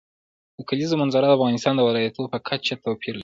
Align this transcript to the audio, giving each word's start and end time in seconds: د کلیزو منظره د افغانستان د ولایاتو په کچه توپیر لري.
د 0.57 0.59
کلیزو 0.69 0.99
منظره 1.01 1.25
د 1.27 1.31
افغانستان 1.37 1.73
د 1.75 1.81
ولایاتو 1.87 2.31
په 2.33 2.37
کچه 2.47 2.75
توپیر 2.83 3.13
لري. 3.15 3.19